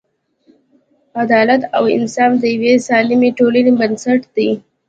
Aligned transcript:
عدالت 1.23 1.61
او 1.77 1.83
انصاف 1.97 2.31
د 2.39 2.43
یوې 2.55 2.73
سالمې 2.87 3.29
ټولنې 3.37 3.71
بنسټ 3.79 4.21
دی. 4.35 4.49